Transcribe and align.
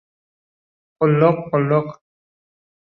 —Qulluq, 0.97 1.37
qulluq. 1.53 1.87